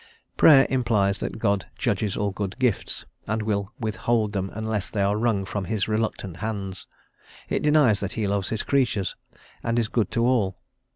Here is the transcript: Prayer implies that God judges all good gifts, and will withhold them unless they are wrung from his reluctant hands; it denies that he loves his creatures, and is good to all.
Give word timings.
Prayer 0.35 0.65
implies 0.67 1.19
that 1.19 1.37
God 1.37 1.67
judges 1.77 2.17
all 2.17 2.31
good 2.31 2.57
gifts, 2.57 3.05
and 3.27 3.43
will 3.43 3.71
withhold 3.79 4.33
them 4.33 4.49
unless 4.55 4.89
they 4.89 5.03
are 5.03 5.15
wrung 5.15 5.45
from 5.45 5.65
his 5.65 5.87
reluctant 5.87 6.37
hands; 6.37 6.87
it 7.49 7.61
denies 7.61 7.99
that 7.99 8.13
he 8.13 8.27
loves 8.27 8.49
his 8.49 8.63
creatures, 8.63 9.15
and 9.61 9.77
is 9.77 9.89
good 9.89 10.09
to 10.09 10.25
all. 10.25 10.57